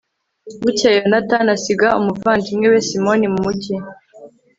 [0.61, 3.75] bukeye, yonatani asiga umuvandimwe we simoni mu mugi